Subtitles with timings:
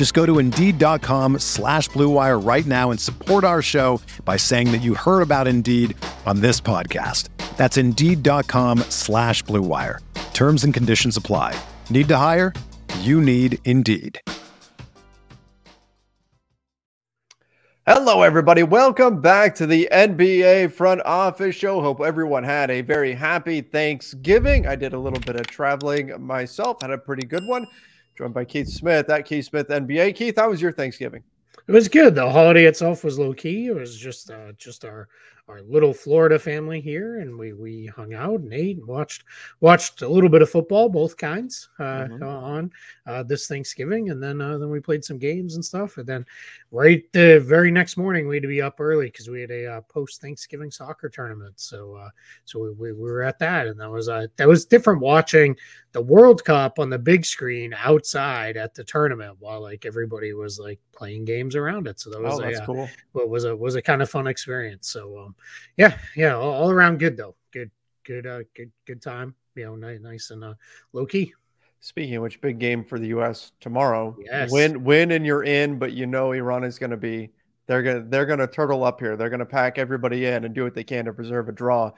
[0.00, 4.78] Just go to Indeed.com slash BlueWire right now and support our show by saying that
[4.78, 7.28] you heard about Indeed on this podcast.
[7.58, 9.98] That's Indeed.com slash BlueWire.
[10.32, 11.54] Terms and conditions apply.
[11.90, 12.54] Need to hire?
[13.00, 14.18] You need Indeed.
[17.86, 18.62] Hello, everybody.
[18.62, 21.82] Welcome back to the NBA Front Office Show.
[21.82, 24.66] Hope everyone had a very happy Thanksgiving.
[24.66, 27.66] I did a little bit of traveling myself, had a pretty good one.
[28.16, 30.14] Joined by Keith Smith at Keith Smith NBA.
[30.14, 31.22] Keith, how was your Thanksgiving?
[31.66, 32.14] It was good.
[32.14, 33.66] The holiday itself was low key.
[33.66, 35.08] It was just uh, just our
[35.48, 39.24] our little Florida family here, and we we hung out and ate and watched
[39.60, 42.22] watched a little bit of football, both kinds, uh, mm-hmm.
[42.22, 42.72] on
[43.10, 46.24] uh, this Thanksgiving, and then uh, then we played some games and stuff, and then
[46.70, 49.66] right the very next morning we had to be up early because we had a
[49.66, 52.10] uh, post Thanksgiving soccer tournament, so uh,
[52.44, 55.56] so we, we, we, were at that, and that was uh, that was different watching
[55.92, 60.60] the World Cup on the big screen outside at the tournament while like everybody was
[60.60, 62.88] like playing games around it, so that was oh, a, cool.
[63.12, 64.88] What was a was a kind of fun experience.
[64.88, 65.34] So um,
[65.76, 67.34] yeah, yeah, all, all, around good though.
[67.50, 67.72] Good,
[68.04, 69.34] good, uh, good, good time.
[69.56, 70.54] You know, nice, nice and uh,
[70.92, 71.34] low key.
[71.80, 73.52] Speaking of which, big game for the U.S.
[73.60, 74.14] tomorrow.
[74.20, 74.52] Yes.
[74.52, 75.78] Win, win, and you're in.
[75.78, 77.30] But you know, Iran is going to be.
[77.66, 79.16] They're gonna they're gonna turtle up here.
[79.16, 81.92] They're gonna pack everybody in and do what they can to preserve a draw.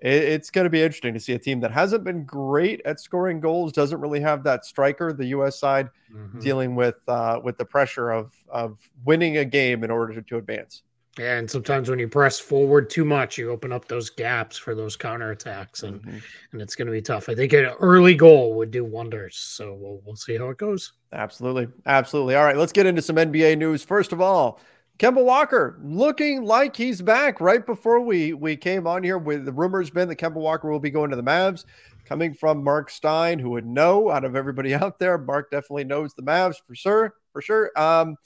[0.00, 3.00] It, it's going to be interesting to see a team that hasn't been great at
[3.00, 5.12] scoring goals, doesn't really have that striker.
[5.12, 5.58] The U.S.
[5.58, 6.40] side mm-hmm.
[6.40, 10.38] dealing with uh, with the pressure of of winning a game in order to, to
[10.38, 10.82] advance.
[11.18, 14.96] And sometimes when you press forward too much, you open up those gaps for those
[14.96, 16.18] counterattacks, and mm-hmm.
[16.52, 17.28] and it's going to be tough.
[17.28, 19.36] I think an early goal would do wonders.
[19.36, 20.92] So we'll we'll see how it goes.
[21.12, 22.36] Absolutely, absolutely.
[22.36, 23.82] All right, let's get into some NBA news.
[23.82, 24.60] First of all,
[25.00, 27.40] Kemba Walker looking like he's back.
[27.40, 30.78] Right before we we came on here, with the rumors been that Kemba Walker will
[30.78, 31.64] be going to the Mavs.
[32.04, 36.14] Coming from Mark Stein, who would know out of everybody out there, Mark definitely knows
[36.14, 37.72] the Mavs for sure, for sure.
[37.76, 38.16] Um,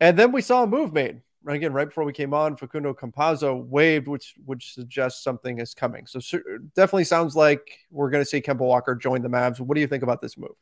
[0.00, 3.64] and then we saw a move made again right before we came on, Facundo Campazzo
[3.66, 6.06] waived, which which suggests something is coming.
[6.06, 6.20] So
[6.74, 9.60] definitely sounds like we're going to see Kemba Walker join the Mavs.
[9.60, 10.56] What do you think about this move?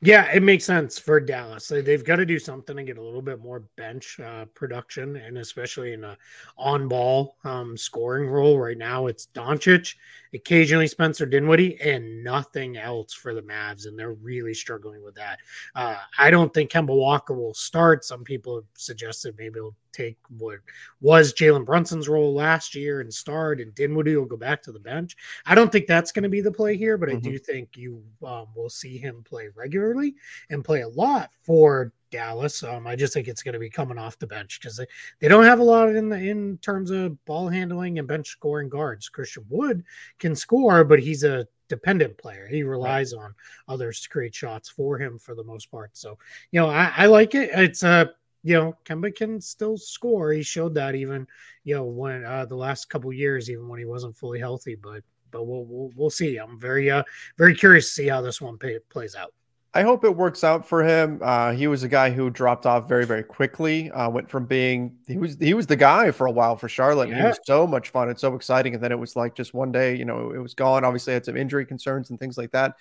[0.00, 1.68] Yeah, it makes sense for Dallas.
[1.68, 5.38] They've got to do something to get a little bit more bench uh, production, and
[5.38, 6.18] especially in a
[6.56, 8.58] on-ball um, scoring role.
[8.58, 9.94] Right now, it's Doncic,
[10.34, 15.38] occasionally Spencer Dinwiddie, and nothing else for the Mavs, and they're really struggling with that.
[15.76, 18.04] Uh, I don't think Kemba Walker will start.
[18.04, 20.58] Some people have suggested maybe he'll take what
[21.00, 24.80] was Jalen Brunson's role last year and start, and Dinwiddie will go back to the
[24.80, 25.16] bench.
[25.46, 27.18] I don't think that's going to be the play here, but mm-hmm.
[27.18, 30.14] I do think you um, will see him play regularly
[30.50, 32.62] and play a lot for Dallas.
[32.62, 34.86] Um, I just think it's going to be coming off the bench because they,
[35.18, 38.68] they don't have a lot in the in terms of ball handling and bench scoring
[38.68, 39.08] guards.
[39.08, 39.82] Christian Wood
[40.18, 42.46] can score, but he's a dependent player.
[42.46, 43.24] He relies right.
[43.24, 43.34] on
[43.66, 45.90] others to create shots for him for the most part.
[45.94, 46.18] So,
[46.50, 47.50] you know, I, I like it.
[47.54, 48.12] It's a
[48.44, 50.32] you know, Kemba can still score.
[50.32, 51.26] He showed that even,
[51.64, 54.74] you know, when uh, the last couple years, even when he wasn't fully healthy.
[54.74, 56.36] But but we'll we'll, we'll see.
[56.36, 57.04] I'm very uh
[57.38, 59.32] very curious to see how this one pay, plays out.
[59.74, 61.20] I hope it works out for him.
[61.22, 63.90] Uh, he was a guy who dropped off very, very quickly.
[63.90, 67.08] Uh, went from being he was he was the guy for a while for Charlotte.
[67.08, 67.16] Yeah.
[67.16, 69.72] He was so much fun and so exciting, and then it was like just one
[69.72, 70.84] day, you know, it was gone.
[70.84, 72.76] Obviously, had some injury concerns and things like that,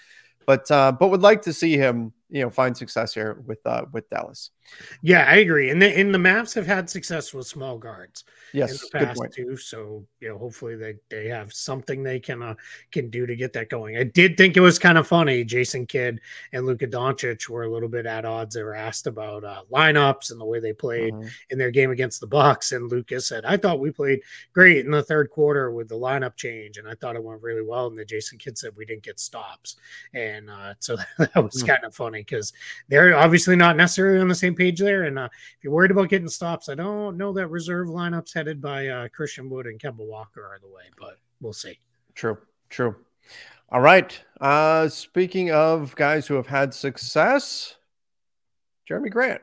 [0.46, 3.86] but uh, but would like to see him, you know, find success here with uh,
[3.92, 4.52] with Dallas.
[5.02, 5.70] Yeah, I agree.
[5.70, 8.24] And the and the Mavs have had success with small guards.
[8.54, 9.58] Yes, in the past too.
[9.58, 12.56] So you know, hopefully they they have something they can uh,
[12.92, 13.98] can do to get that going.
[13.98, 15.44] I did think it was kind of funny.
[15.44, 16.22] Jason Kidd
[16.54, 18.56] and Luka Doncic were a little bit at odds.
[18.56, 21.28] They were asked about uh, lineups and the way they played mm-hmm.
[21.50, 24.22] in their game against the Bucks, and Lucas said, "I thought we played
[24.54, 27.64] great in the third quarter with the lineup change, and I thought it went really
[27.64, 29.76] well." And the Jason Kidd said we didn't get stops,
[30.14, 31.68] and uh, so that was mm-hmm.
[31.68, 32.54] kind of funny because
[32.88, 35.04] they're obviously not necessarily on the same page there.
[35.04, 38.62] And uh, if you're worried about getting stops, I don't know that reserve lineups headed
[38.62, 41.80] by uh, Christian Wood and Kemba Walker are the way, but we'll see.
[42.16, 42.38] True,
[42.70, 42.96] true.
[43.70, 44.20] All right.
[44.40, 47.78] Uh, speaking of guys who have had success,
[48.90, 49.42] Jerami Grant,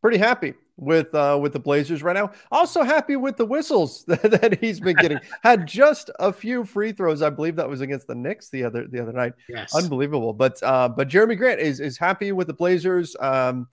[0.00, 2.32] pretty happy with uh, with the Blazers right now.
[2.50, 5.20] Also happy with the whistles that, that he's been getting.
[5.42, 8.86] Had just a few free throws, I believe that was against the Knicks the other
[8.88, 9.34] the other night.
[9.48, 9.74] Yes.
[9.74, 10.32] Unbelievable.
[10.32, 13.14] But uh, but Jerami Grant is is happy with the Blazers.
[13.20, 13.68] Um,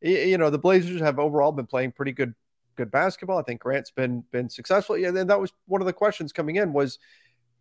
[0.00, 2.34] you know the Blazers have overall been playing pretty good
[2.76, 3.38] good basketball.
[3.38, 4.96] I think Grant's been been successful.
[4.96, 6.98] Yeah, and that was one of the questions coming in was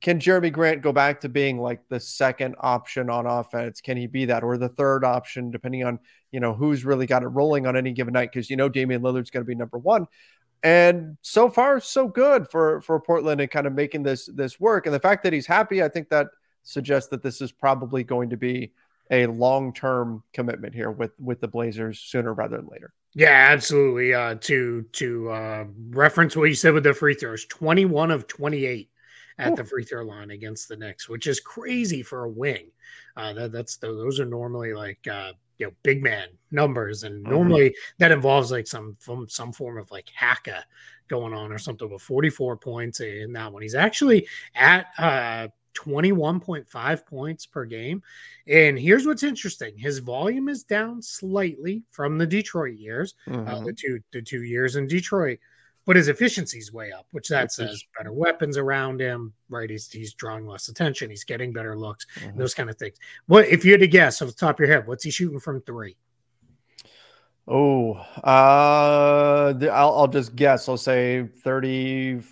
[0.04, 3.80] can Jerami Grant go back to being like the second option on offense?
[3.80, 5.98] Can he be that or the third option, depending on
[6.30, 8.30] you know who's really got it rolling on any given night?
[8.32, 10.06] Because you know Damian Lillard's going to be number one.
[10.62, 14.86] And so far, so good for for Portland and kind of making this this work.
[14.86, 16.28] And the fact that he's happy, I think that
[16.64, 18.74] suggests that this is probably going to be
[19.10, 22.94] a long term commitment here with with the Blazers sooner rather than later.
[23.16, 24.14] Yeah, absolutely.
[24.14, 28.28] Uh, to to uh, reference what you said with the free throws, twenty one of
[28.28, 28.90] twenty eight
[29.38, 32.72] at the free throw line against the Knicks, which is crazy for a wing.
[33.16, 37.24] Uh, that, that's the, those are normally like uh, you know big man numbers, and
[37.24, 37.34] mm-hmm.
[37.34, 40.64] normally that involves like some from some form of like haka
[41.08, 41.90] going on or something.
[41.90, 48.02] With 44 points in that one, he's actually at uh, 21.5 points per game.
[48.48, 53.48] And here's what's interesting: his volume is down slightly from the Detroit years, mm-hmm.
[53.48, 53.76] uh, the mm-hmm.
[53.76, 55.40] two the two years in Detroit
[55.86, 59.70] but his efficiency is way up, which that says better weapons around him, right?
[59.70, 62.38] He's he's drawing less attention, he's getting better looks, mm-hmm.
[62.38, 62.98] those kind of things.
[63.28, 65.40] What if you had to guess off the top of your head, what's he shooting
[65.40, 65.96] from three?
[67.46, 70.70] Oh, uh, I'll, I'll just guess.
[70.70, 72.24] I'll say 34%.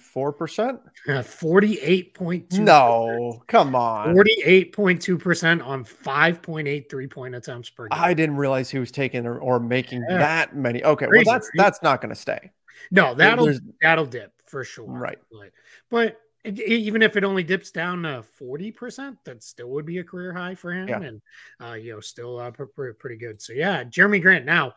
[1.06, 2.60] 48.2.
[2.60, 4.16] No, come on.
[4.16, 8.00] 48.2% on 5.8 three point attempts per game.
[8.02, 10.18] I didn't realize he was taking or, or making yeah.
[10.18, 10.82] that many.
[10.82, 11.08] Okay.
[11.08, 11.66] Crazy, well, that's, right?
[11.66, 12.52] that's not going to stay.
[12.92, 14.86] No, that'll that'll dip for sure.
[14.86, 15.20] Right.
[15.32, 15.52] But,
[15.90, 20.04] but it, even if it only dips down to 40%, that still would be a
[20.04, 20.88] career high for him.
[20.88, 21.02] Yeah.
[21.02, 21.22] And,
[21.64, 23.42] uh, you know, still uh, pretty, pretty good.
[23.42, 24.46] So, yeah, Jerami Grant.
[24.46, 24.74] Now,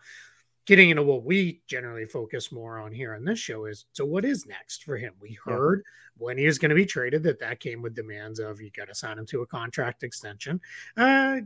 [0.67, 4.25] getting into what we generally focus more on here on this show is so what
[4.25, 5.13] is next for him?
[5.21, 6.25] We heard yeah.
[6.25, 8.89] when he was going to be traded that that came with demands of you got
[8.89, 10.61] to sign him to a contract extension.
[10.97, 11.41] Uh,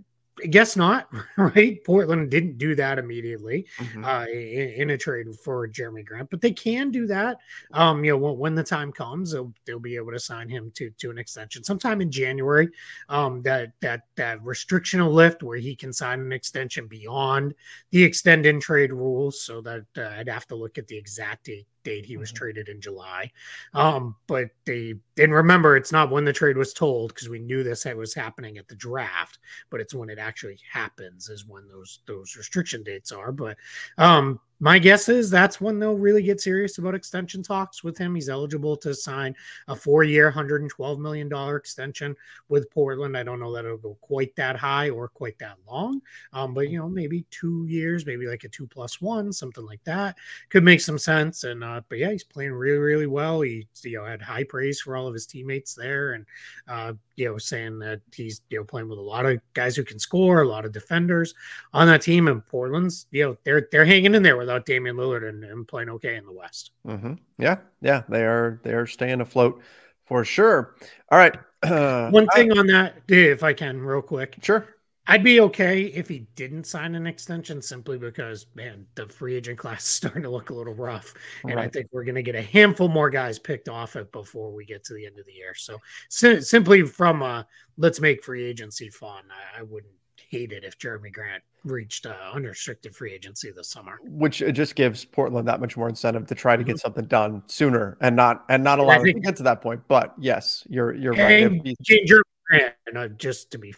[0.50, 1.82] guess not, right?
[1.84, 4.04] Portland didn't do that immediately mm-hmm.
[4.04, 7.38] uh, in, in, a trade for Jerami Grant, but they can do that.
[7.72, 10.72] Um, you know, when, when the time comes, they'll, they'll, be able to sign him
[10.74, 12.68] to to an extension sometime in January.
[13.08, 17.54] Um, that that that restriction will lift where he can sign an extension beyond
[17.90, 19.40] the extend in trade rules.
[19.40, 22.38] So that uh, I'd have to look at the exact date date he was mm-hmm.
[22.38, 23.30] traded in July.
[23.74, 27.62] Um, but they didn't remember it's not when the trade was told because we knew
[27.62, 29.38] this was happening at the draft,
[29.70, 33.32] but it's when it actually happens is when those those restriction dates are.
[33.32, 33.56] But
[33.96, 38.14] um, my guess is that's when they'll really get serious about extension talks with him.
[38.14, 39.34] He's eligible to sign
[39.68, 42.16] a four year, $112 million extension
[42.48, 43.16] with Portland.
[43.16, 46.00] I don't know that it'll go quite that high or quite that long,
[46.32, 49.82] um, but you know, maybe two years, maybe like a two plus one, something like
[49.84, 50.16] that
[50.48, 51.44] could make some sense.
[51.44, 53.40] And, uh, but yeah, he's playing really, really well.
[53.42, 56.26] He, you know, had high praise for all of his teammates there and,
[56.66, 59.82] uh, you know, saying that he's, you know, playing with a lot of guys who
[59.82, 61.34] can score, a lot of defenders
[61.72, 62.28] on that team.
[62.28, 65.88] And Portland's, you know, they're, they're hanging in there without Damian Lillard and, and playing
[65.90, 66.70] okay in the West.
[66.86, 67.14] Mm-hmm.
[67.38, 69.60] Yeah, yeah, they are they are staying afloat
[70.06, 70.76] for sure.
[71.10, 71.36] All right.
[71.60, 74.36] Uh, One thing I, on that, if I can, real quick.
[74.42, 74.64] Sure.
[75.10, 79.58] I'd be okay if he didn't sign an extension simply because, man, the free agent
[79.58, 81.14] class is starting to look a little rough.
[81.44, 81.64] And right.
[81.64, 84.66] I think we're going to get a handful more guys picked off it before we
[84.66, 85.54] get to the end of the year.
[85.54, 85.78] So,
[86.10, 87.44] si- simply from
[87.78, 89.94] let's make free agency fun, I, I wouldn't
[90.28, 93.98] hate it if Jerami Grant reached uh, unrestricted free agency this summer.
[94.04, 96.80] Which just gives Portland that much more incentive to try to get mm-hmm.
[96.80, 99.80] something done sooner and not and not allow to get to that point.
[99.88, 101.50] But yes, you're you're right.
[101.50, 103.74] Jerami Grant, uh, just to be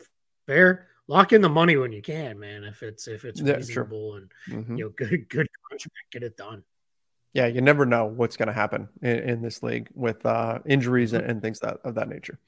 [0.46, 2.64] fair, lock in the money when you can, man.
[2.64, 4.76] If it's if it's reasonable and mm-hmm.
[4.76, 6.62] you know good good contract, get it done.
[7.32, 11.12] Yeah, you never know what's going to happen in, in, this league with uh, injuries
[11.12, 11.30] and, mm-hmm.
[11.30, 12.40] and things that, of that nature.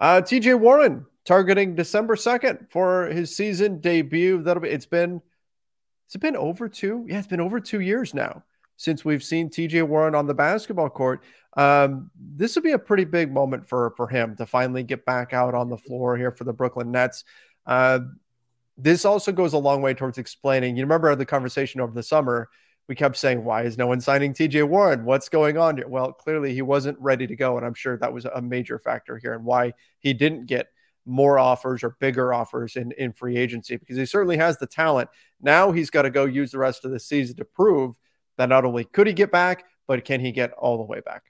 [0.00, 4.42] Uh, TJ Warren targeting December 2nd for his season debut.
[4.42, 5.22] That'll be it's been
[6.06, 7.04] it's been over two.
[7.08, 8.42] Yeah, it's been over two years now
[8.76, 11.22] since we've seen TJ Warren on the basketball court.
[11.56, 15.32] Um, this will be a pretty big moment for for him to finally get back
[15.32, 17.22] out on the floor here for the Brooklyn Nets.
[17.66, 18.00] Uh,
[18.76, 20.76] this also goes a long way towards explaining.
[20.76, 22.48] You remember the conversation over the summer
[22.88, 25.04] we kept saying, why is no one signing TJ Warren?
[25.04, 25.88] What's going on here?
[25.88, 27.56] Well, clearly he wasn't ready to go.
[27.56, 30.68] And I'm sure that was a major factor here and why he didn't get
[31.06, 35.08] more offers or bigger offers in, in free agency because he certainly has the talent.
[35.40, 37.96] Now he's got to go use the rest of the season to prove
[38.36, 41.24] that not only could he get back, but can he get all the way back?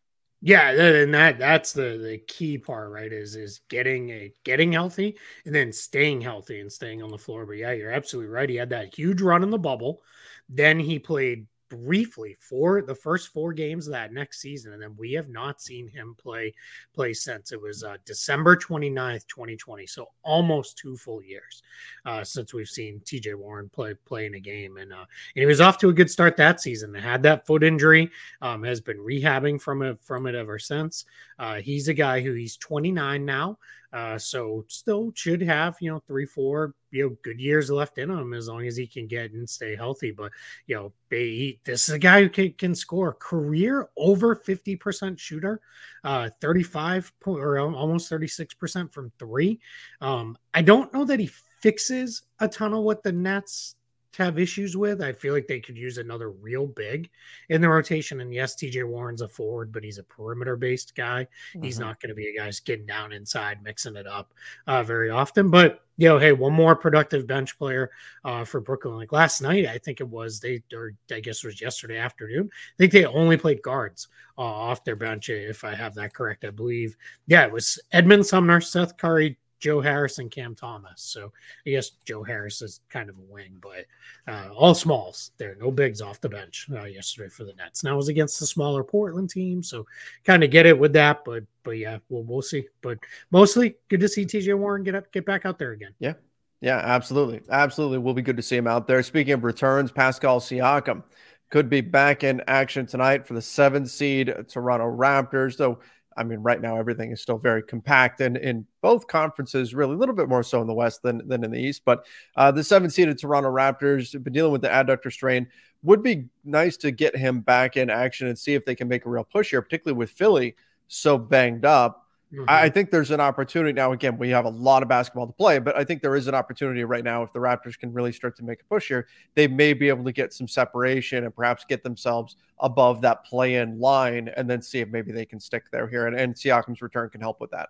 [0.47, 3.11] Yeah, and that that's the the key part, right?
[3.11, 7.47] Is is getting a getting healthy and then staying healthy and staying on the floor.
[7.47, 8.49] But yeah, you're absolutely right.
[8.51, 10.03] He had that huge run in the bubble.
[10.51, 14.95] Then he played briefly for the first four games of that next season and then
[14.97, 16.52] we have not seen him play
[16.93, 17.52] play since.
[17.52, 21.62] It was uh, december 29th 2020 so almost two full years
[22.04, 25.04] uh, since we've seen tj warren play play in a game and uh,
[25.35, 26.95] and he was off to a good start that season.
[26.95, 31.04] Had that foot injury um, has been rehabbing from it from it ever since.
[31.38, 33.59] Uh, he's a guy who he's 29 now
[33.95, 38.11] uh, so still should have you know three, four you know good years left in
[38.11, 40.11] him as long as he can get and stay healthy.
[40.11, 40.33] But
[40.67, 45.21] you know, he, this is a guy who can, can score career over fifty percent
[45.21, 45.61] shooter,
[46.03, 49.61] uh, thirty five or almost thirty six percent from three.
[50.01, 53.77] Um, I don't know that he fixes a ton of what the Nets
[54.16, 55.02] have issues with.
[55.02, 57.11] I feel like they could use another real big
[57.49, 58.21] in the rotation.
[58.21, 61.26] And yes, TJ Warren's a forward, but he's a perimeter based guy.
[61.54, 61.62] Mm-hmm.
[61.62, 64.33] He's not going to be a guy getting down inside, mixing it up
[64.66, 65.50] uh, very often.
[65.50, 67.90] But you know, hey, one more productive bench player
[68.25, 68.97] uh, for Brooklyn.
[68.97, 72.50] Like last night, I think it was they, or I guess it was yesterday afternoon.
[72.52, 76.44] I think they only played guards uh, off their bench, if I have that correct.
[76.44, 81.00] I believe, yeah, it was Edmond Sumner, Seth Curry, Joe Harris and Cam Thomas.
[81.00, 81.33] So
[81.66, 83.87] I guess Joe Harris is kind of a wing, but
[84.30, 85.30] uh, all smalls.
[85.38, 87.83] There no bigs off the bench uh, yesterday for the Nets.
[87.83, 89.87] Now it was against the smaller Portland team, so
[90.23, 91.25] kind of get it with that.
[91.25, 92.66] But but yeah, we'll we'll see.
[92.83, 92.99] But
[93.30, 95.94] mostly good to see TJ Warren get up, get back out there again.
[95.99, 96.12] Yeah.
[96.61, 97.42] Yeah, absolutely.
[97.50, 97.99] Absolutely.
[97.99, 99.02] We'll be good to see him out there.
[99.02, 101.02] Speaking of returns, Pascal Siakam
[101.50, 105.59] could be back in action tonight for the seventh seed Toronto Raptors.
[105.59, 105.80] Though
[106.16, 109.99] I mean, right now everything is still very compact, and in both conferences, really a
[109.99, 111.83] little bit more so in the West than than in the East.
[111.85, 112.06] But
[112.37, 115.49] uh, the seven-seeded Toronto Raptors have been dealing with the adductor strain.
[115.83, 119.04] Would be nice to get him back in action and see if they can make
[119.04, 120.56] a real push here, particularly with Philly
[120.88, 122.03] so banged up.
[122.35, 122.45] Mm-hmm.
[122.49, 123.93] I think there's an opportunity now.
[123.93, 126.35] Again, we have a lot of basketball to play, but I think there is an
[126.35, 129.47] opportunity right now if the Raptors can really start to make a push here, they
[129.47, 134.29] may be able to get some separation and perhaps get themselves above that play-in line,
[134.37, 136.07] and then see if maybe they can stick there here.
[136.07, 137.69] And, and Siakam's return can help with that.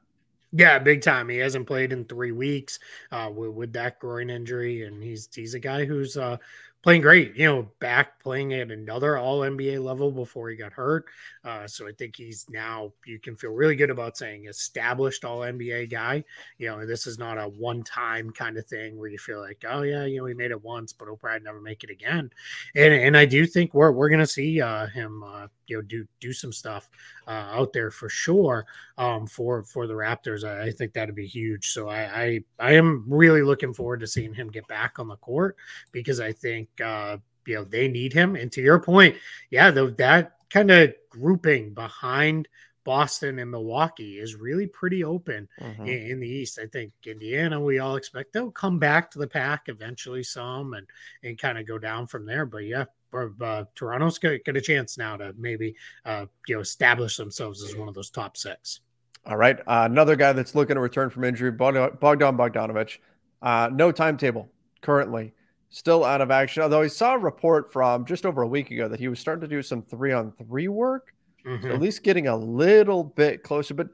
[0.56, 1.28] Yeah, big time.
[1.28, 2.78] He hasn't played in three weeks
[3.11, 6.37] uh, with, with, that groin injury, and he's he's a guy who's uh,
[6.84, 7.34] playing great.
[7.34, 11.06] You know, back playing at another All NBA level before he got hurt.
[11.42, 15.40] Uh, so I think he's now you can feel really good about saying established All
[15.40, 16.22] NBA guy.
[16.58, 19.64] You know, this is not a one time kind of thing where you feel like,
[19.66, 22.30] oh yeah, you know, he made it once, but he'll probably never make it again.
[22.74, 26.06] And and I do think we're we're gonna see uh, him uh, you know do
[26.20, 26.88] do some stuff
[27.26, 28.66] uh, out there for sure
[28.98, 30.44] um, for for the Raptors.
[30.44, 31.68] I, I think that'd be huge.
[31.68, 35.16] So I, I I am really looking forward to seeing him get back on the
[35.16, 35.56] court
[35.92, 38.37] because I think uh, you know they need him.
[38.37, 39.16] And to your point,
[39.50, 42.49] yeah, the, that kind of grouping behind
[42.85, 45.87] Boston and Milwaukee is really pretty open mm-hmm.
[45.87, 46.59] in, in, the East.
[46.62, 50.87] I think Indiana, we all expect they'll come back to the pack eventually, some and
[51.23, 52.47] and kind of go down from there.
[52.47, 57.16] But yeah, uh, Toronto's got, got, a chance now to maybe uh, you know establish
[57.16, 58.81] themselves as one of those top six.
[59.26, 62.99] All right, uh, another guy that's looking to return from injury, Bogdan Bogdanovic.
[63.40, 64.50] Uh, no timetable
[64.83, 65.33] currently
[65.75, 66.62] still out of action.
[66.62, 69.40] Although I saw a report from just over a week ago that he was starting
[69.40, 71.12] to do some three on three work,
[71.45, 71.66] mm-hmm.
[71.66, 73.75] so at least getting a little bit closer.
[73.75, 73.88] But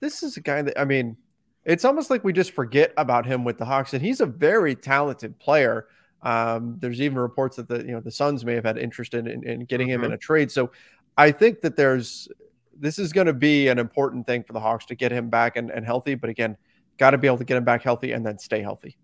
[0.00, 1.18] this is a guy that, I mean,
[1.66, 4.74] it's almost like we just forget about him with the Hawks, and he's a very
[4.74, 5.88] talented player.
[6.22, 9.26] Um, there's even reports that the you know the Suns may have had interest in,
[9.26, 10.04] in, in getting mm-hmm.
[10.04, 10.50] him in a trade.
[10.50, 10.70] So
[11.18, 12.28] I think that there's
[12.80, 15.56] this is going to be an important thing for the Hawks to get him back
[15.56, 16.14] and, and healthy.
[16.14, 16.56] But again,
[16.96, 18.96] got to be able to get him back healthy and then stay healthy.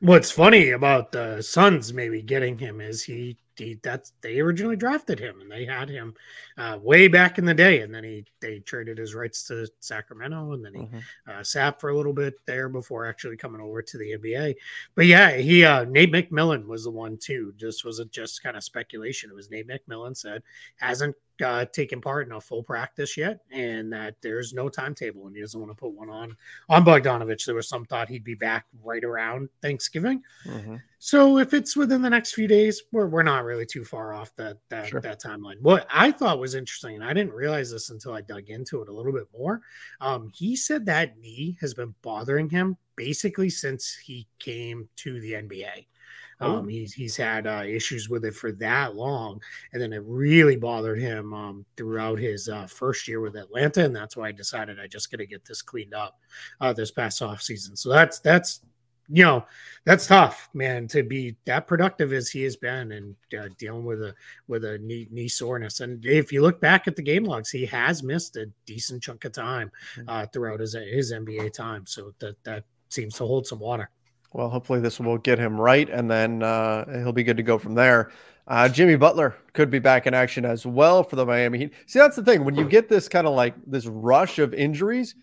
[0.00, 5.18] What's funny about the Suns maybe getting him is he, he that's they originally drafted
[5.18, 6.14] him and they had him
[6.58, 10.52] uh, way back in the day, and then he they traded his rights to Sacramento,
[10.52, 10.98] and then he mm-hmm.
[11.28, 14.54] uh, sat for a little bit there before actually coming over to the NBA.
[14.94, 17.54] But yeah, he uh, Nate McMillan was the one too.
[17.56, 19.30] Just was it just kind of speculation?
[19.30, 20.42] It was Nate McMillan said
[20.76, 25.36] hasn't uh, taken part in a full practice yet, and that there's no timetable, and
[25.36, 26.36] he doesn't want to put one on
[26.68, 27.44] on Bogdanovic.
[27.44, 30.22] There was some thought he'd be back right around Thanksgiving.
[30.46, 30.76] Mm-hmm.
[30.98, 34.34] So if it's within the next few days, we're, we're not really too far off
[34.36, 35.00] that that, sure.
[35.00, 35.60] that timeline.
[35.60, 38.88] What I thought was interesting, and I didn't realize this until I dug into it
[38.88, 39.60] a little bit more.
[40.00, 45.32] Um, he said that knee has been bothering him basically since he came to the
[45.32, 45.86] NBA.
[46.40, 46.56] Oh.
[46.56, 49.40] Um, he's he's had uh, issues with it for that long,
[49.72, 53.96] and then it really bothered him um, throughout his uh, first year with Atlanta, and
[53.96, 56.18] that's why I decided I just got to get this cleaned up
[56.60, 57.74] uh, this past off season.
[57.74, 58.60] So that's that's
[59.08, 59.44] you know,
[59.84, 64.02] that's tough, man, to be that productive as he has been and uh, dealing with
[64.02, 64.14] a
[64.48, 65.80] with a knee, knee soreness.
[65.80, 69.24] And if you look back at the game logs, he has missed a decent chunk
[69.24, 70.08] of time mm-hmm.
[70.08, 71.86] uh, throughout his his NBA time.
[71.86, 73.90] So that that seems to hold some water.
[74.36, 77.58] Well, hopefully this will get him right, and then uh, he'll be good to go
[77.58, 78.10] from there.
[78.46, 81.72] Uh, Jimmy Butler could be back in action as well for the Miami Heat.
[81.86, 85.14] See, that's the thing when you get this kind of like this rush of injuries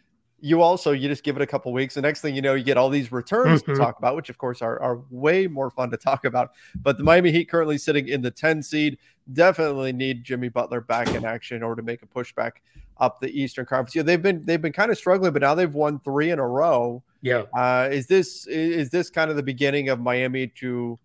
[0.45, 1.93] you also you just give it a couple weeks.
[1.93, 3.75] The next thing you know, you get all these returns mm-hmm.
[3.75, 6.51] to talk about, which of course are, are way more fun to talk about.
[6.75, 8.97] But the Miami Heat currently sitting in the 10 seed.
[9.31, 12.57] Definitely need Jimmy Butler back in action in order to make a pushback
[12.97, 13.95] up the Eastern Conference.
[13.95, 16.47] Yeah, they've been they've been kind of struggling, but now they've won three in a
[16.47, 17.01] row.
[17.23, 17.43] Yeah.
[17.57, 20.99] Uh, is this is this kind of the beginning of Miami to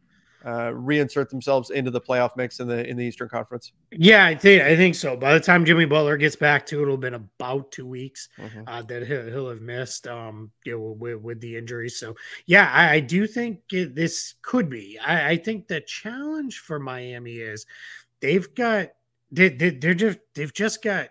[0.45, 3.73] uh, reinsert themselves into the playoff mix in the in the Eastern Conference?
[3.93, 5.17] Yeah, I think I think so.
[5.17, 8.29] By the time Jimmy Butler gets back to it, it'll have been about two weeks
[8.37, 8.63] mm-hmm.
[8.67, 11.89] uh, that he'll, he'll, have missed, um, you know, with, with the injury.
[11.89, 14.99] So yeah, I, I do think it, this could be.
[14.99, 17.65] I, I, think the challenge for Miami is
[18.21, 18.89] they've got
[19.31, 21.11] they, they, they're just they've just got.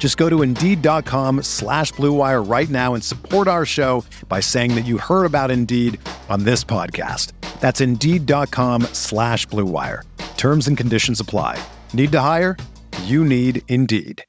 [0.00, 4.86] Just go to Indeed.com slash BlueWire right now and support our show by saying that
[4.86, 7.32] you heard about Indeed on this podcast.
[7.60, 10.02] That's Indeed.com slash BlueWire.
[10.38, 11.62] Terms and conditions apply.
[11.92, 12.56] Need to hire?
[13.04, 14.24] You need Indeed.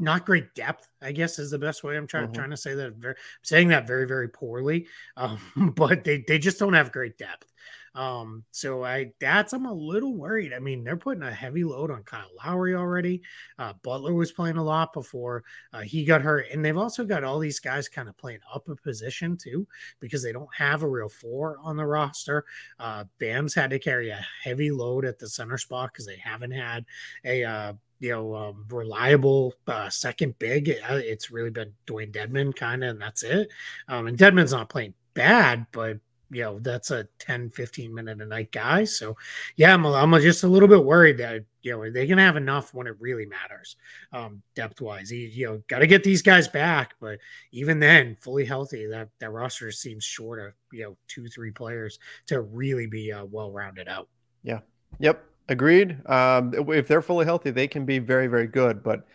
[0.00, 1.96] Not great depth, I guess, is the best way.
[1.96, 2.32] I'm trying mm-hmm.
[2.32, 2.94] trying to say that.
[2.94, 5.38] Very, I'm saying that very very poorly, um,
[5.76, 7.46] but they they just don't have great depth.
[7.94, 10.52] Um, so I that's I'm a little worried.
[10.52, 13.22] I mean, they're putting a heavy load on Kyle Lowry already.
[13.58, 17.24] Uh, Butler was playing a lot before uh, he got hurt, and they've also got
[17.24, 19.66] all these guys kind of playing up a position too
[20.00, 22.44] because they don't have a real four on the roster.
[22.78, 26.52] Uh, Bam's had to carry a heavy load at the center spot because they haven't
[26.52, 26.84] had
[27.24, 30.68] a uh, you know, um, reliable uh, second big.
[30.68, 33.48] It's really been Dewayne Dedmon kind of, and that's it.
[33.86, 35.98] Um, and Dedmon's not playing bad, but
[36.32, 38.84] you know that's a 10 15 minute a night guy.
[38.84, 39.16] So
[39.56, 42.74] yeah i'm, I'm just a little bit worried that you know they gonna have enough
[42.74, 43.76] when it really matters
[44.12, 47.18] um depth wise you know got to get these guys back but
[47.52, 51.98] even then fully healthy that that roster seems short of you know two three players
[52.26, 54.08] to really be uh, well rounded out.
[54.42, 54.60] Yeah.
[54.98, 55.24] Yep.
[55.48, 55.98] Agreed.
[56.08, 59.06] Um if they're fully healthy they can be very very good but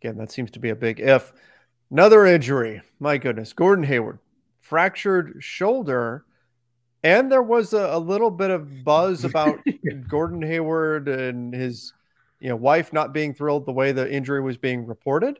[0.00, 1.32] again that seems to be a big if.
[1.90, 2.80] Another injury.
[3.00, 3.52] My goodness.
[3.52, 4.18] Gordon hayward.
[4.60, 6.24] Fractured shoulder
[7.02, 9.58] and there was a, a little bit of buzz about
[10.08, 11.92] Gordon Hayward and his
[12.40, 15.38] you know wife not being thrilled the way the injury was being reported.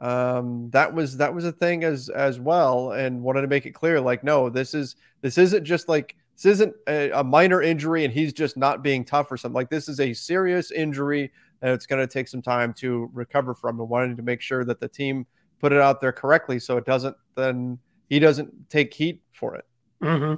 [0.00, 3.72] Um, that was that was a thing as as well, and wanted to make it
[3.72, 8.04] clear, like, no, this is this isn't just like this isn't a, a minor injury,
[8.04, 9.54] and he's just not being tough or something.
[9.54, 13.52] Like this is a serious injury, and it's going to take some time to recover
[13.54, 13.78] from.
[13.78, 15.26] And wanted to make sure that the team
[15.60, 19.66] put it out there correctly, so it doesn't then he doesn't take heat for it.
[20.02, 20.34] Mm-hmm.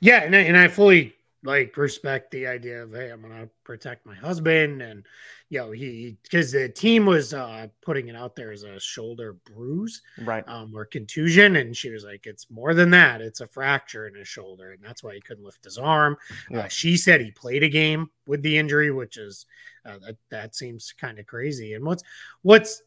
[0.00, 4.04] Yeah, and I, and I fully like respect the idea of hey, I'm gonna protect
[4.04, 5.06] my husband, and
[5.48, 9.36] you know he because the team was uh putting it out there as a shoulder
[9.46, 13.46] bruise, right, um, or contusion, and she was like, it's more than that, it's a
[13.46, 16.16] fracture in his shoulder, and that's why he couldn't lift his arm.
[16.50, 16.60] Yeah.
[16.60, 19.46] Uh, she said he played a game with the injury, which is
[19.86, 21.74] uh, that that seems kind of crazy.
[21.74, 22.02] And what's
[22.42, 22.82] what's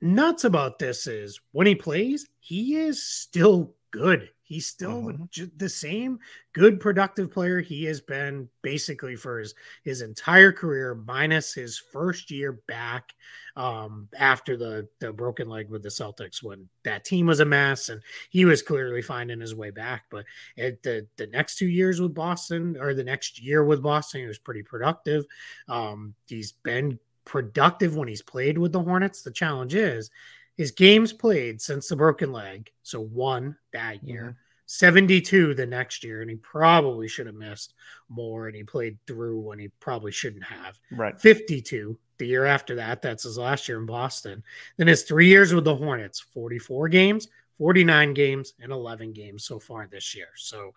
[0.00, 4.28] nuts about this is when he plays, he is still good.
[4.42, 5.44] He's still mm-hmm.
[5.56, 6.20] the same
[6.52, 12.30] good, productive player he has been basically for his his entire career, minus his first
[12.30, 13.12] year back
[13.56, 17.88] um, after the the broken leg with the Celtics when that team was a mess
[17.88, 20.04] and he was clearly finding his way back.
[20.10, 20.26] But
[20.58, 24.26] at the the next two years with Boston or the next year with Boston, he
[24.26, 25.24] was pretty productive.
[25.68, 29.22] Um, he's been productive when he's played with the Hornets.
[29.22, 30.10] The challenge is
[30.56, 36.22] his games played since the broken leg, so one that year, 72 the next year,
[36.22, 37.74] and he probably should have missed
[38.08, 40.78] more, and he played through when he probably shouldn't have.
[40.90, 41.18] Right.
[41.20, 43.02] 52 the year after that.
[43.02, 44.42] That's his last year in Boston.
[44.76, 49.58] Then his three years with the Hornets 44 games, 49 games, and 11 games so
[49.58, 50.28] far this year.
[50.36, 50.72] So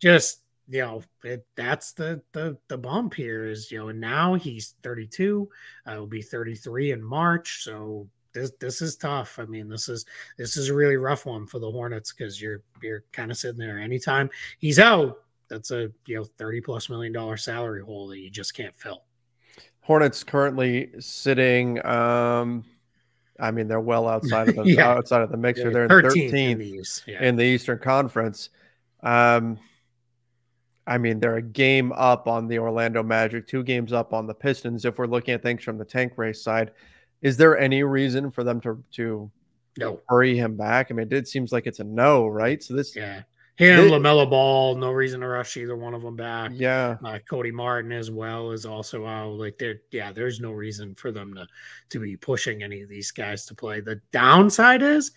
[0.00, 4.34] just you know it, that's the the the bump here is you know and now
[4.34, 5.48] he's 32
[5.86, 10.04] uh, will be 33 in march so this this is tough i mean this is
[10.36, 13.58] this is a really rough one for the hornets because you're you're kind of sitting
[13.58, 18.18] there anytime he's out that's a you know 30 plus million dollar salary hole that
[18.18, 19.04] you just can't fill
[19.80, 22.64] hornets currently sitting um
[23.40, 24.88] I mean, they're well outside of the Yeah.
[24.90, 25.66] outside of the mixer.
[25.68, 27.04] Yeah, they're 13th 13th in the East.
[27.06, 27.22] Yeah.
[27.22, 28.50] in the Eastern Conference.
[29.04, 29.60] Um,
[30.88, 34.34] I mean, they're a game up on the Orlando Magic, two games up on the
[34.34, 34.84] Pistons.
[34.84, 36.72] If we're looking at things from the tank race side,
[37.22, 39.30] is there any reason for them to to
[39.78, 40.88] no hurry him back?
[40.90, 42.62] I mean, it seems like it's a no, right?
[42.62, 43.22] So this, yeah
[43.58, 47.50] him LaMelo Ball no reason to rush either one of them back yeah, uh, Cody
[47.50, 49.32] Martin as well is also out.
[49.32, 51.46] Like there, yeah, there's no reason for them to
[51.90, 53.80] to be pushing any of these guys to play.
[53.80, 55.10] The downside is,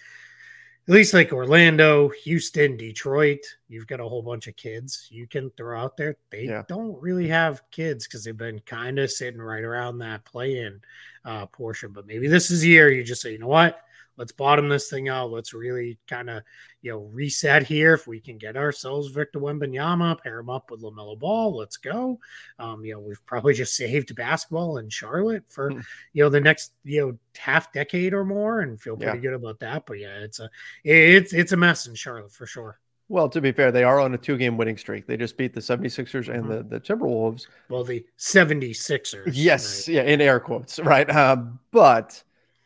[0.87, 3.39] at least like Orlando, Houston, Detroit,
[3.69, 6.15] you've got a whole bunch of kids you can throw out there.
[6.31, 6.63] They Yeah.
[6.67, 10.81] don't really have kids because they've been kind of sitting right around that play-in
[11.23, 11.91] uh, portion.
[11.91, 13.79] But maybe this is the year you just say, you know what?
[14.21, 15.31] Let's bottom this thing out.
[15.31, 16.43] Let's really kind of,
[16.83, 17.95] you know, reset here.
[17.95, 22.19] If we can get ourselves Victor Wembanyama, pair him up with Lamelo Ball, let's go.
[22.59, 25.79] Um, you know, we've probably just saved basketball in Charlotte for Hmm.
[26.13, 29.21] you know the next you know half decade or more, and feel pretty Yeah.
[29.23, 29.87] good about that.
[29.87, 30.51] But yeah, it's a
[30.83, 32.77] it's it's a mess in Charlotte for sure.
[33.09, 35.07] Well, to be fair, they are on a two game winning streak.
[35.07, 37.47] They just beat the 76ers and the, the Timberwolves.
[37.69, 39.31] Well, the 76ers.
[39.33, 39.95] Yes, right?
[39.95, 41.09] yeah, in air quotes, right?
[41.09, 42.23] Um, but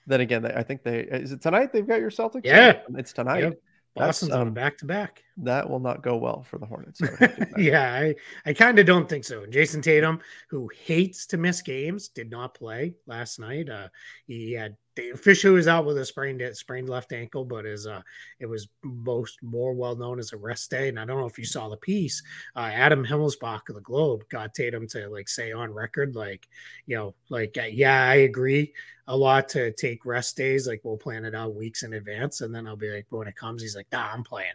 [0.08, 2.41] then again, I think they is it tonight they've got your Celtics?
[2.44, 2.82] Yeah.
[2.96, 3.44] it's tonight.
[3.44, 3.62] Yep.
[3.96, 5.24] That's, Boston's on um, back to back.
[5.38, 7.02] That will not go well for the Hornets.
[7.04, 7.65] I would have to imagine.
[7.65, 9.43] yeah, I, I kind of don't think so.
[9.43, 10.19] And Jayson Tatum,
[10.50, 13.69] who hates to miss games, did not play last night.
[13.69, 13.89] Uh,
[14.28, 18.02] he had the official was out with a sprained sprained left ankle, but is uh
[18.39, 20.88] it was most more well known as a rest day.
[20.88, 22.24] And I don't know if you saw the piece.
[22.56, 26.48] Uh, Adam Himmelsbach of the Globe got Tatum to like say on record, like
[26.86, 28.74] you know, like uh, yeah, I agree
[29.08, 30.65] a lot to take rest days.
[30.65, 33.36] Like we'll plan it out weeks in advance, and then I'll be like, when it
[33.36, 34.54] comes, he's like, nah, I'm playing.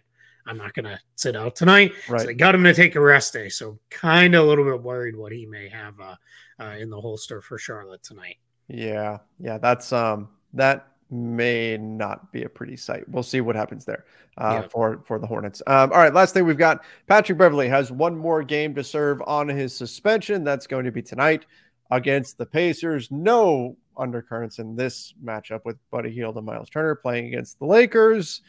[0.51, 1.93] I'm not gonna sit out tonight.
[2.09, 3.49] So they got him to take a rest day.
[3.49, 6.17] So kind of a little bit worried what he may have uh,
[6.59, 8.37] uh, in the holster for Charlotte tonight.
[8.69, 13.09] Yeah, yeah, that's um that may not be a pretty sight.
[13.09, 14.05] We'll see what happens there
[14.39, 14.69] uh, Yeah.
[14.69, 15.63] for for the Hornets.
[15.67, 19.23] Um, all right, last thing we've got Patrick Beverley has one more game to serve
[19.27, 20.45] on his suspension.
[20.45, 21.47] That's going to be tonight
[21.91, 23.11] against the Pacers.
[23.11, 28.41] No undercurrents in this matchup with Buddy Hield and Miles Turner playing against the Lakers.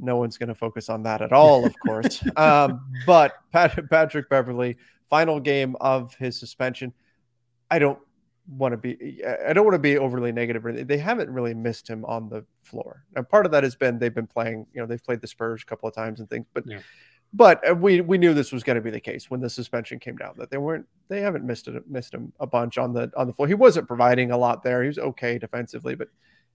[0.00, 2.22] No one's going to focus on that at all, of course.
[2.36, 4.76] um, but Pat- Patrick Beverley,
[5.08, 6.92] final game of his suspension.
[7.70, 7.98] I don't
[8.48, 10.88] want to be I don't want to be overly negative.
[10.88, 13.04] They haven't really missed him on the floor.
[13.14, 15.62] And part of that has been they've been playing, you know, they've played the Spurs
[15.62, 16.80] a couple of times and things, but Yeah.
[17.32, 20.00] but uh, we we knew this was going to be the case when the suspension
[20.00, 23.12] came down that they weren't they haven't missed it missed him a bunch on the
[23.16, 23.46] on the floor.
[23.46, 24.82] He wasn't providing a lot there.
[24.82, 26.08] He was okay defensively, but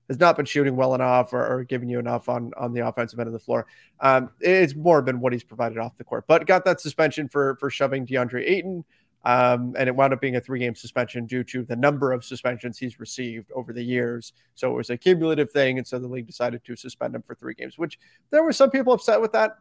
[0.08, 3.20] has not been shooting well enough or, or giving you enough on on the offensive
[3.20, 3.65] end of the floor.
[4.00, 7.56] Um, it's more been what he's provided off the court, but got that suspension for
[7.60, 8.86] for shoving DeAndre Ayton.
[9.24, 12.24] Um, and it wound up being a three game suspension due to the number of
[12.24, 14.34] suspensions he's received over the years.
[14.54, 15.80] So it was a cumulative thing.
[15.80, 17.98] And so the league decided to suspend him for three games, which
[18.30, 19.58] there were some people upset with that.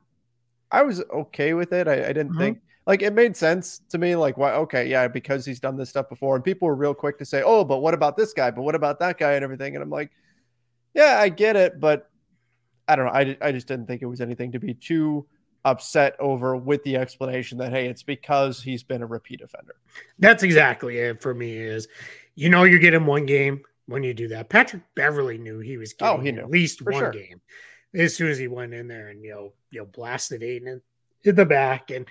[0.70, 1.88] I was okay with it.
[1.88, 2.38] I, I didn't Mhm.
[2.38, 4.14] think like it made sense to me.
[4.16, 4.52] Like, why?
[4.52, 6.34] Okay, yeah, because he's done this stuff before.
[6.34, 8.50] And people were real quick to say, oh, but what about this guy?
[8.50, 9.76] But what about that guy and everything?
[9.76, 10.10] And I'm like,
[10.94, 11.80] yeah, I get it.
[11.80, 12.10] But
[12.88, 13.12] I don't know.
[13.12, 15.26] I, I just didn't think it was anything to be too
[15.64, 19.76] upset over with the explanation that, hey, it's because he's been a repeat offender.
[20.18, 21.56] That's exactly it for me.
[21.56, 21.88] Is
[22.34, 24.48] you know you're getting one game when you do that.
[24.48, 27.10] Patrick Beverley knew he was Oh, getting he at least for one sure.
[27.12, 27.40] game
[27.94, 30.82] as soon as he went in there and you know you know blasted Ayton
[31.22, 32.06] in the back and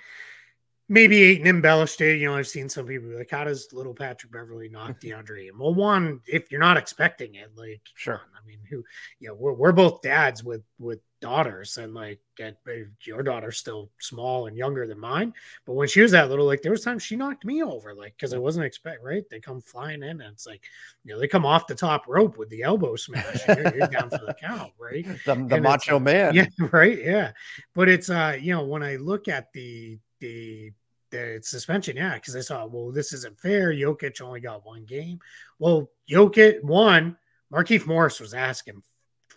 [0.88, 2.18] maybe Ayton embellished it.
[2.18, 5.20] You know, I've seen some people be like, "How does little Patrick Beverley knock mm-hmm.
[5.20, 8.20] DeAndre?" in?" Well, one, if you're not expecting it, like, Sure.
[8.34, 8.84] I mean, who,
[9.20, 12.58] you know, we're, we're both dads with with daughters, and like, at,
[13.00, 15.32] your daughter's still small and younger than mine,
[15.64, 18.14] but when she was that little, like, there was times she knocked me over, like,
[18.14, 18.44] because I mm-hmm.
[18.44, 19.24] wasn't expect right.
[19.30, 20.62] They come flying in, and it's like,
[21.04, 23.46] you know, they come off the top rope with the elbow smash.
[23.48, 25.06] You're, you're down for the count, right?
[25.24, 26.34] The, the macho man.
[26.34, 26.98] Yeah, right.
[27.02, 27.32] Yeah,
[27.74, 30.72] but it's uh, you know, when I look at the the
[31.10, 33.72] the suspension, yeah, because I saw, well, this isn't fair.
[33.72, 35.20] Jokic only got one game.
[35.58, 37.16] Well, Jokic one,
[37.52, 38.82] Markieff Morris was asking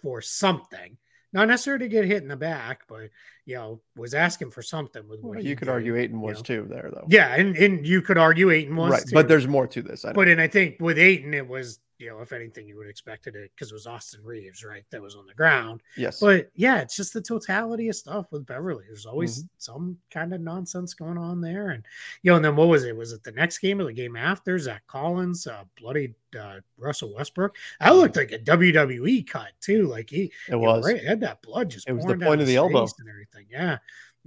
[0.01, 0.97] for something.
[1.33, 3.09] not necessarily to get hit in the back, but
[3.45, 6.37] you know, was asking for something with what well, you could did, argue Ayton was
[6.37, 6.43] know.
[6.43, 7.05] too there though.
[7.09, 9.13] Yeah, and, and you could argue Ayton was right, too.
[9.13, 10.03] but there's more to this.
[10.13, 12.91] But and I think with Ayton, it was you know, if anything, you would have
[12.91, 14.83] expected it because it was Austin Reaves, right?
[14.91, 15.81] That was on the ground.
[15.95, 16.19] Yes.
[16.19, 18.83] But yeah, it's just the totality of stuff with Beverley.
[18.87, 19.47] There's always mm-hmm.
[19.57, 21.69] some kind of nonsense going on there.
[21.69, 21.83] And,
[22.21, 22.95] you know, and then what was it?
[22.95, 24.59] Was it the next game or the game after?
[24.59, 27.55] Zach Collins, uh, bloody uh, Russell Westbrook.
[27.79, 29.87] That looked like a WWE cut too.
[29.87, 32.47] Like he, it was, know, right, had that blood just it was the point of
[32.47, 33.45] the elbow and everything.
[33.49, 33.77] Yeah.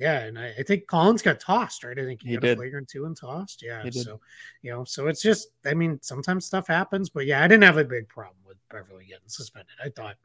[0.00, 1.98] Yeah, and I, I, think Collins got tossed, right?
[1.98, 2.52] I think he, he got did.
[2.52, 3.62] a flagrant two and tossed.
[3.62, 4.18] Yeah, so
[4.62, 7.76] you know, so it's just, I mean, sometimes stuff happens, but yeah, I didn't have
[7.76, 9.74] a big problem with Beverley getting suspended.
[9.84, 10.16] I thought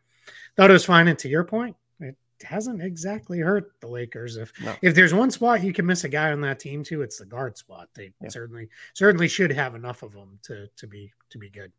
[0.55, 1.09] thought it was fine.
[1.09, 4.37] And to your point, it hasn't exactly hurt the Lakers.
[4.37, 4.73] If no.
[4.81, 7.25] if there's one spot you can miss a guy on that team too, it's the
[7.25, 7.89] guard spot.
[7.93, 8.29] They yeah.
[8.29, 11.71] certainly certainly should have enough of them to to be to be good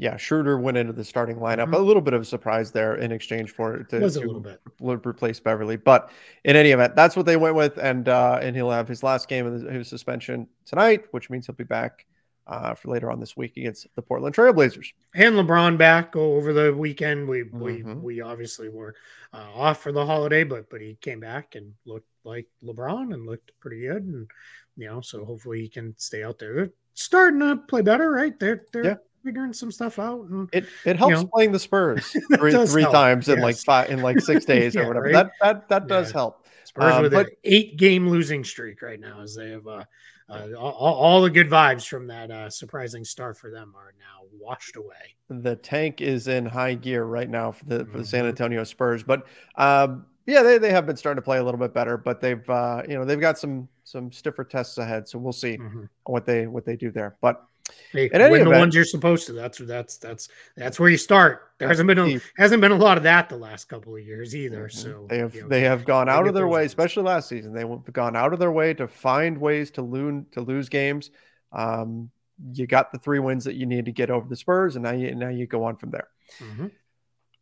[0.00, 1.64] yeah, Schroeder went into the starting lineup.
[1.64, 1.74] Mm-hmm.
[1.74, 4.60] A little bit of a surprise there in exchange for to, was a little bit
[4.80, 5.76] replace Beverley.
[5.76, 6.10] but
[6.44, 9.28] in any event, that's what they went with, and uh, and he'll have his last
[9.28, 12.06] game of his suspension tonight, which means he'll be back
[12.46, 14.86] uh, for later on this week against the Portland Trailblazers.
[15.16, 17.28] And LeBron back over the weekend.
[17.28, 18.00] We we mm-hmm.
[18.00, 18.94] we obviously were
[19.34, 23.26] uh, off for the holiday, but but he came back and looked like LeBron and
[23.26, 24.30] looked pretty good, and
[24.76, 26.54] you know, so hopefully he can stay out there.
[26.54, 28.38] They're starting to play better, right?
[28.38, 28.94] They're they're yeah
[29.28, 30.26] figuring some stuff out.
[30.28, 33.36] And, it it helps you know, playing the Spurs three, three times yes.
[33.36, 35.06] in like five in like six days yeah, or whatever.
[35.06, 35.12] Right?
[35.12, 36.46] That that that does help.
[36.64, 39.84] Spurs um, with but, an eight game losing streak right now, as they have uh,
[40.30, 44.26] uh, all, all, the good vibes from that uh, surprising start for them are now
[44.38, 45.16] washed away.
[45.30, 48.28] The tank is in high gear right now for the, for the San mm-hmm.
[48.28, 51.72] Antonio Spurs, but um, yeah, they, they have been starting to play a little bit
[51.72, 55.32] better, but they've uh, you know they've got some some stiffer tests ahead, so we'll
[55.32, 55.84] see mm-hmm.
[56.04, 57.16] what they what they do there.
[57.22, 57.42] But
[57.92, 59.32] Hey, win event, the ones you're supposed to.
[59.32, 61.52] That's that's that's that's where you start.
[61.58, 64.36] There hasn't been a, hasn't been a lot of that the last couple of years
[64.36, 64.68] either.
[64.68, 67.52] So they have you know, they have gone out of their way, especially last season.
[67.52, 71.10] They have gone out of their way to find ways to lose to lose games.
[71.52, 72.10] Um,
[72.52, 74.92] you got the three wins that you need to get over the Spurs, and now
[74.92, 76.08] you now you go on from there.
[76.40, 76.66] Mm-hmm.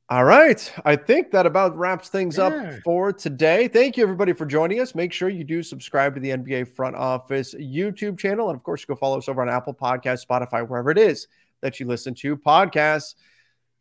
[0.08, 0.72] All right.
[0.84, 2.44] I think that about wraps things yeah.
[2.44, 3.66] up for today.
[3.66, 4.94] Thank you, everybody, for joining us.
[4.94, 8.48] Make sure you do subscribe to the NBA Front Office YouTube channel.
[8.48, 11.26] And of course, you go follow us over on Apple Podcasts, Spotify, wherever it is
[11.60, 13.16] that you listen to podcasts.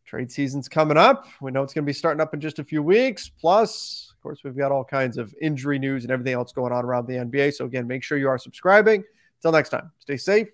[0.03, 1.27] Trade season's coming up.
[1.41, 3.29] We know it's going to be starting up in just a few weeks.
[3.29, 6.85] Plus, of course, we've got all kinds of injury news and everything else going on
[6.85, 7.53] around the NBA.
[7.53, 9.03] So, again, make sure you are subscribing.
[9.37, 10.47] Until next time, stay safe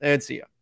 [0.00, 0.55] and see you.